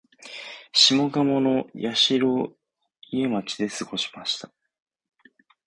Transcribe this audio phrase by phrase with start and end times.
[0.73, 2.15] 下鴨の社
[3.13, 4.51] 家町で過ごしました